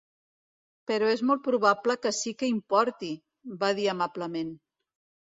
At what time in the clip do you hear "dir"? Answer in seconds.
3.81-3.85